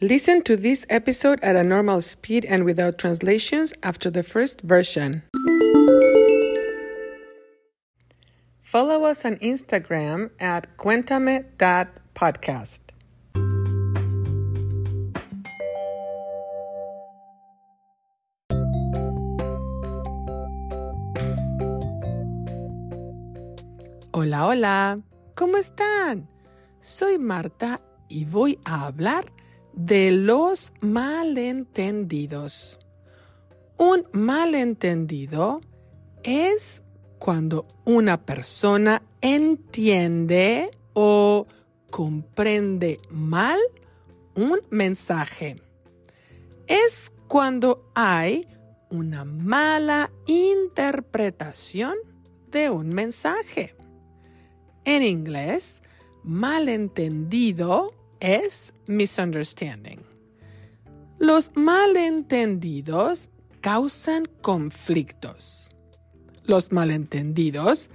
Listen 0.00 0.42
to 0.42 0.56
this 0.56 0.84
episode 0.90 1.38
at 1.42 1.54
a 1.54 1.62
normal 1.62 2.00
speed 2.00 2.44
and 2.44 2.64
without 2.64 2.98
translations 2.98 3.72
after 3.84 4.10
the 4.10 4.24
first 4.24 4.60
version. 4.62 5.22
Follow 8.60 9.04
us 9.04 9.24
on 9.24 9.36
Instagram 9.36 10.30
at 10.40 10.76
cuéntame.podcast. 10.76 12.80
Hola, 24.12 24.46
hola, 24.46 24.98
¿cómo 25.36 25.56
están? 25.56 26.26
Soy 26.80 27.18
Marta 27.18 27.80
y 28.08 28.24
voy 28.24 28.58
a 28.64 28.86
hablar 28.86 29.33
de 29.74 30.12
los 30.12 30.72
malentendidos. 30.80 32.78
Un 33.76 34.06
malentendido 34.12 35.60
es 36.22 36.82
cuando 37.18 37.66
una 37.84 38.24
persona 38.24 39.02
entiende 39.20 40.70
o 40.92 41.46
comprende 41.90 43.00
mal 43.10 43.58
un 44.34 44.60
mensaje. 44.70 45.60
Es 46.66 47.12
cuando 47.28 47.90
hay 47.94 48.46
una 48.90 49.24
mala 49.24 50.10
interpretación 50.26 51.94
de 52.50 52.70
un 52.70 52.90
mensaje. 52.90 53.74
En 54.84 55.02
inglés, 55.02 55.82
malentendido 56.22 57.92
es 58.20 58.72
misunderstanding. 58.86 60.00
Los 61.18 61.52
malentendidos 61.54 63.30
causan 63.60 64.26
conflictos. 64.42 65.74
Los 66.44 66.72
malentendidos 66.72 67.90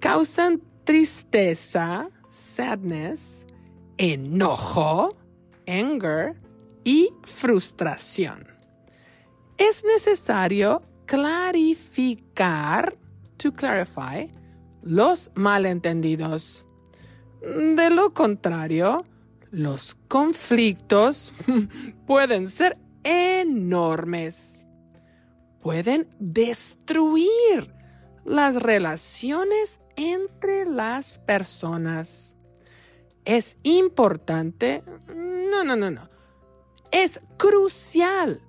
causan 0.00 0.62
tristeza, 0.84 2.10
sadness, 2.30 3.46
enojo, 3.96 5.16
anger 5.66 6.36
y 6.84 7.10
frustración. 7.22 8.46
Es 9.56 9.84
necesario 9.84 10.82
clarificar, 11.06 12.96
to 13.38 13.52
clarify, 13.52 14.30
los 14.82 15.30
malentendidos. 15.34 16.66
De 17.40 17.90
lo 17.90 18.12
contrario, 18.14 19.04
los 19.50 19.96
conflictos 20.08 21.32
pueden 22.06 22.48
ser 22.48 22.78
enormes. 23.04 24.66
Pueden 25.60 26.08
destruir 26.18 27.74
las 28.24 28.62
relaciones 28.62 29.80
entre 29.96 30.66
las 30.66 31.18
personas. 31.18 32.36
Es 33.24 33.58
importante, 33.62 34.82
no, 35.14 35.64
no, 35.64 35.76
no, 35.76 35.90
no. 35.90 36.08
Es 36.90 37.20
crucial 37.36 38.40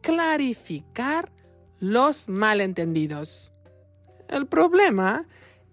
clarificar 0.00 1.32
los 1.78 2.28
malentendidos. 2.28 3.52
El 4.28 4.46
problema 4.46 5.26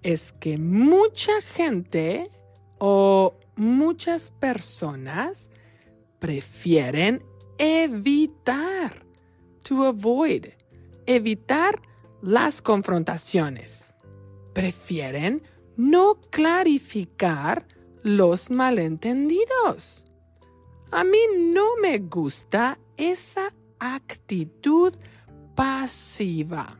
es 0.04 0.34
que 0.34 0.58
mucha 0.58 1.42
gente 1.42 2.32
o 2.80 3.36
muchas 3.56 4.30
personas 4.30 5.50
prefieren 6.20 7.24
evitar, 7.58 9.06
to 9.64 9.86
avoid, 9.86 10.48
evitar 11.06 11.82
las 12.22 12.62
confrontaciones. 12.62 13.94
Prefieren 14.54 15.44
no 15.78 16.20
clarificar 16.30 17.68
los 18.04 18.52
malentendidos. 18.52 20.06
A 20.92 21.04
mí 21.04 21.20
no 21.38 21.78
me 21.82 22.00
gusta 22.00 22.78
esa 22.98 23.54
actitud 23.80 24.94
pasiva 25.56 26.78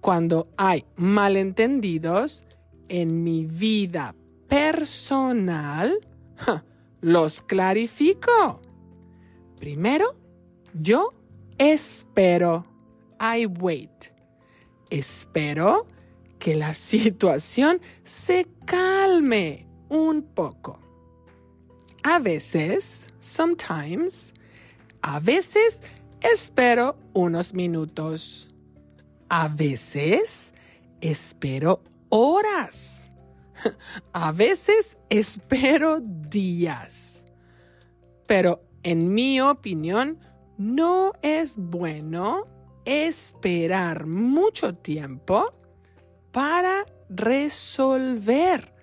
cuando 0.00 0.48
hay 0.56 0.84
malentendidos 0.96 2.44
en 2.88 3.22
mi 3.22 3.44
vida 3.44 4.14
personal, 4.48 5.98
los 7.00 7.42
clarifico. 7.42 8.60
Primero, 9.58 10.16
yo 10.74 11.12
espero. 11.58 12.66
I 13.20 13.46
wait. 13.46 14.12
Espero 14.90 15.86
que 16.38 16.54
la 16.54 16.72
situación 16.72 17.80
se 18.04 18.46
calme 18.64 19.66
un 19.88 20.22
poco. 20.22 20.78
A 22.04 22.20
veces, 22.20 23.12
sometimes, 23.18 24.34
a 25.02 25.20
veces 25.20 25.82
espero 26.20 26.96
unos 27.12 27.54
minutos. 27.54 28.48
A 29.28 29.48
veces 29.48 30.54
espero 31.00 31.82
horas. 32.08 33.07
A 34.12 34.32
veces 34.32 34.98
espero 35.08 36.00
días. 36.00 37.26
Pero 38.26 38.62
en 38.82 39.12
mi 39.12 39.40
opinión, 39.40 40.20
no 40.56 41.12
es 41.22 41.56
bueno 41.56 42.46
esperar 42.84 44.06
mucho 44.06 44.74
tiempo 44.74 45.54
para 46.32 46.86
resolver 47.08 48.74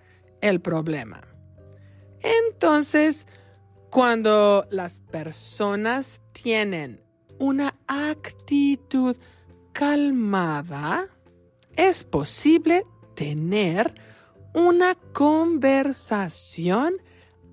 el 0.42 0.62
problema. 0.62 1.22
Entonces, 2.22 3.28
cuando 3.90 4.68
las 4.70 5.00
personas 5.00 6.22
tienen 6.34 7.02
una 7.40 7.76
actitud 7.88 9.16
calmada, 9.74 11.08
es 11.76 12.04
posible 12.04 12.86
tener 13.16 13.96
una 14.56 14.96
conversación 15.14 16.96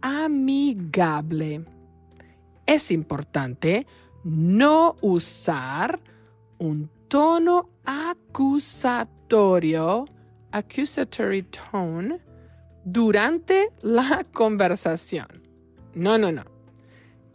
amigable. 0.01 1.67
Es 2.65 2.91
importante 2.93 3.87
no 4.25 4.97
usar 5.03 6.01
un 6.59 6.89
tono 7.09 7.69
acusatorio, 7.85 8.95
accusatory 10.53 11.43
tone, 11.43 12.21
durante 12.85 13.71
la 13.83 14.25
conversación. 14.33 15.27
No, 15.95 16.17
no, 16.19 16.31
no. 16.31 16.45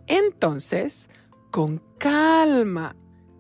Entonces, 0.08 1.10
con 1.52 1.82
calma 1.98 2.96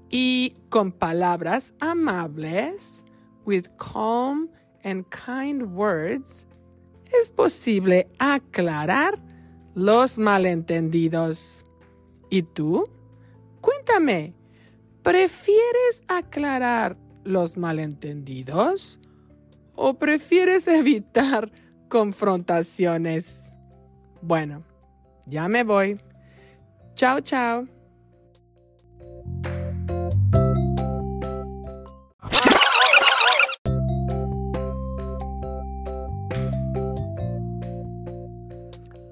y 0.09 0.57
con 0.69 0.91
palabras 0.91 1.73
amables, 1.79 3.03
with 3.45 3.67
calm 3.77 4.49
and 4.88 5.06
kind 5.09 5.64
words, 5.75 6.48
es 7.20 7.30
posible 7.30 8.08
aclarar 8.20 9.16
los 9.75 10.18
malentendidos. 10.18 11.66
¿Y 12.30 12.44
tú? 12.44 12.90
Cuéntame, 13.62 14.34
¿prefieres 15.03 16.03
aclarar 16.08 16.98
los 17.24 17.58
malentendidos 17.58 19.00
o 19.75 19.94
prefieres 19.94 20.68
evitar 20.68 21.52
confrontaciones? 21.90 23.52
Bueno, 24.22 24.64
ya 25.25 25.48
me 25.48 25.64
voy. 25.64 26.00
Chao, 26.96 27.19
chao. 27.19 27.68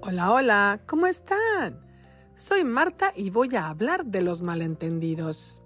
Hola, 0.07 0.31
hola, 0.31 0.81
¿cómo 0.85 1.07
están? 1.07 1.81
Soy 2.35 2.63
Marta 2.63 3.11
y 3.15 3.31
voy 3.31 3.55
a 3.55 3.69
hablar 3.69 4.05
de 4.05 4.21
los 4.21 4.43
malentendidos. 4.43 5.63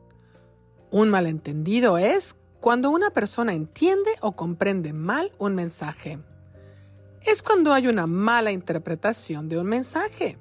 Un 0.91 1.09
malentendido 1.09 1.97
es 1.97 2.37
cuando 2.61 2.89
una 2.89 3.09
persona 3.09 3.53
entiende 3.53 4.11
o 4.21 4.37
comprende 4.37 4.93
mal 4.93 5.33
un 5.39 5.55
mensaje. 5.55 6.19
Es 7.25 7.43
cuando 7.43 7.73
hay 7.73 7.87
una 7.87 8.07
mala 8.07 8.53
interpretación 8.53 9.49
de 9.49 9.57
un 9.59 9.67
mensaje. 9.67 10.37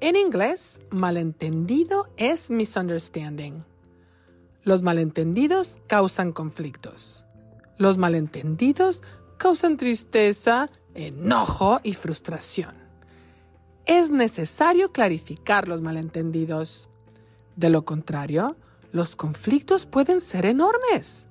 En 0.00 0.16
inglés, 0.16 0.80
malentendido 0.88 2.08
es 2.16 2.50
misunderstanding. 2.50 3.66
Los 4.62 4.80
malentendidos 4.80 5.78
causan 5.88 6.32
conflictos. 6.32 7.26
Los 7.76 7.98
malentendidos 7.98 9.02
causan 9.36 9.76
tristeza, 9.76 10.70
enojo 10.94 11.80
y 11.82 11.92
frustración. 11.92 12.77
Es 13.88 14.10
necesario 14.10 14.92
clarificar 14.92 15.66
los 15.66 15.80
malentendidos. 15.80 16.90
De 17.56 17.70
lo 17.70 17.84
contrario, 17.84 18.54
los 18.92 19.16
conflictos 19.16 19.86
pueden 19.86 20.20
ser 20.20 20.44
enormes. 20.44 21.26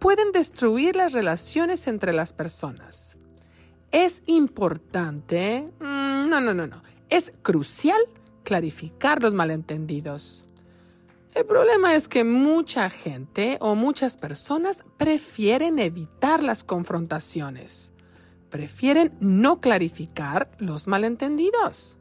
Pueden 0.00 0.32
destruir 0.32 0.96
las 0.96 1.12
relaciones 1.12 1.86
entre 1.86 2.12
las 2.12 2.32
personas. 2.32 3.18
Es 3.92 4.24
importante, 4.26 5.72
mm, 5.78 6.28
no, 6.28 6.40
no, 6.40 6.52
no, 6.52 6.66
no, 6.66 6.82
es 7.08 7.32
crucial 7.40 8.00
clarificar 8.42 9.22
los 9.22 9.32
malentendidos. 9.32 10.44
El 11.34 11.46
problema 11.46 11.94
es 11.94 12.08
que 12.08 12.24
mucha 12.24 12.90
gente 12.90 13.58
o 13.60 13.76
muchas 13.76 14.16
personas 14.16 14.84
prefieren 14.96 15.78
evitar 15.78 16.42
las 16.42 16.64
confrontaciones. 16.64 17.92
Prefieren 18.52 19.12
no 19.18 19.58
clarificar 19.58 20.48
los 20.58 20.86
malentendidos. 20.86 21.98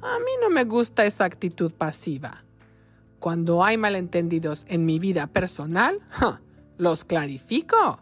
A 0.00 0.18
mí 0.18 0.32
no 0.40 0.50
me 0.50 0.64
gusta 0.64 1.04
esa 1.04 1.24
actitud 1.24 1.72
pasiva. 1.72 2.44
Cuando 3.20 3.62
hay 3.62 3.76
malentendidos 3.76 4.64
en 4.66 4.84
mi 4.84 4.98
vida 4.98 5.28
personal, 5.28 6.00
los 6.78 7.04
clarifico. 7.04 8.00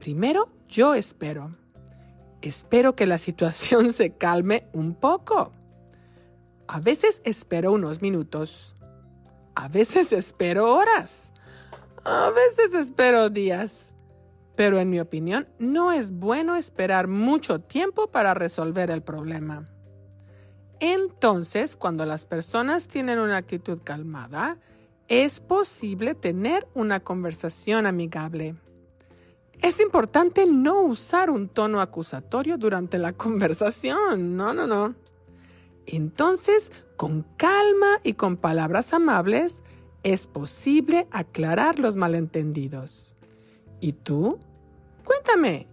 Primero, 0.00 0.48
yo 0.68 0.94
espero. 0.94 1.56
Espero 2.40 2.96
que 2.96 3.06
la 3.06 3.18
situación 3.18 3.92
se 3.92 4.10
calme 4.10 4.66
un 4.72 4.96
poco. 4.96 5.52
A 6.66 6.80
veces 6.80 7.22
espero 7.24 7.70
unos 7.70 8.02
minutos 8.02 8.74
a 9.54 9.68
veces 9.68 10.12
espero 10.12 10.74
horas. 10.74 11.32
A 12.04 12.30
veces 12.30 12.74
espero 12.74 13.30
días. 13.30 13.91
Pero 14.54 14.78
en 14.78 14.90
mi 14.90 15.00
opinión, 15.00 15.48
no 15.58 15.92
es 15.92 16.12
bueno 16.12 16.56
esperar 16.56 17.08
mucho 17.08 17.58
tiempo 17.58 18.10
para 18.10 18.34
resolver 18.34 18.90
el 18.90 19.02
problema. 19.02 19.68
Entonces, 20.80 21.76
cuando 21.76 22.04
las 22.04 22.26
personas 22.26 22.88
tienen 22.88 23.18
una 23.18 23.36
actitud 23.36 23.80
calmada, 23.82 24.58
es 25.08 25.40
posible 25.40 26.14
tener 26.14 26.66
una 26.74 27.00
conversación 27.00 27.86
amigable. 27.86 28.56
Es 29.60 29.78
importante 29.80 30.46
no 30.46 30.82
usar 30.82 31.30
un 31.30 31.48
tono 31.48 31.80
acusatorio 31.80 32.58
durante 32.58 32.98
la 32.98 33.12
conversación. 33.16 34.36
No, 34.36 34.52
no, 34.52 34.66
no. 34.66 34.94
Entonces, 35.86 36.72
con 36.96 37.22
calma 37.36 38.00
y 38.02 38.14
con 38.14 38.36
palabras 38.36 38.92
amables, 38.92 39.62
es 40.02 40.26
posible 40.26 41.06
aclarar 41.10 41.78
los 41.78 41.94
malentendidos. 41.94 43.14
¿Y 43.82 43.92
tú? 43.94 44.38
Cuéntame, 45.04 45.66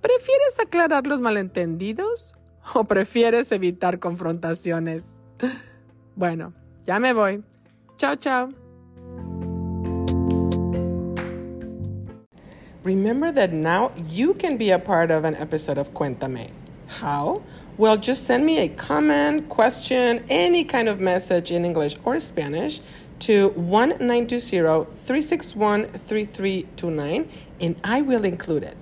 ¿prefieres 0.00 0.60
aclarar 0.60 1.08
los 1.08 1.20
malentendidos 1.20 2.36
o 2.74 2.84
prefieres 2.84 3.50
evitar 3.52 3.98
confrontaciones? 3.98 5.20
Bueno, 6.18 6.54
ya 6.84 6.98
me 6.98 7.12
voy. 7.12 7.44
Chao, 7.98 8.16
chao. 8.16 8.48
Remember 12.84 13.30
that 13.30 13.52
now 13.52 13.92
you 14.08 14.32
can 14.32 14.56
be 14.56 14.70
a 14.70 14.78
part 14.78 15.10
of 15.10 15.26
an 15.26 15.34
episode 15.34 15.76
of 15.76 15.92
Cuéntame. 15.92 16.48
How? 16.88 17.42
Well, 17.76 17.98
just 17.98 18.24
send 18.24 18.46
me 18.46 18.60
a 18.60 18.68
comment, 18.68 19.50
question, 19.50 20.24
any 20.30 20.64
kind 20.64 20.88
of 20.88 21.00
message 21.00 21.50
in 21.50 21.66
English 21.66 21.98
or 22.02 22.18
Spanish 22.18 22.80
to 23.26 23.48
1920 23.48 24.86
361 25.02 25.86
3329 25.86 27.28
and 27.60 27.74
I 27.82 28.00
will 28.00 28.24
include 28.24 28.62
it. 28.62 28.76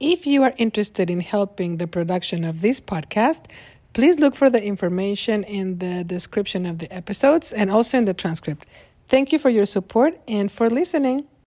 If 0.00 0.26
you 0.26 0.42
are 0.42 0.54
interested 0.56 1.10
in 1.10 1.20
helping 1.20 1.76
the 1.76 1.86
production 1.86 2.44
of 2.44 2.62
this 2.62 2.80
podcast, 2.80 3.44
please 3.92 4.18
look 4.18 4.34
for 4.34 4.48
the 4.48 4.62
information 4.62 5.44
in 5.44 5.78
the 5.78 6.02
description 6.02 6.64
of 6.64 6.78
the 6.78 6.90
episodes 6.90 7.52
and 7.52 7.70
also 7.70 7.98
in 7.98 8.06
the 8.06 8.14
transcript. 8.14 8.66
Thank 9.08 9.32
you 9.32 9.38
for 9.38 9.50
your 9.50 9.66
support 9.66 10.18
and 10.26 10.50
for 10.50 10.70
listening. 10.70 11.26